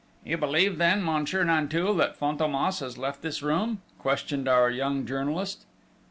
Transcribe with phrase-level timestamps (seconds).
[0.25, 5.67] "You believe then, Monsieur Nanteuil, that Fantômas has left this room?" questioned our young journalist.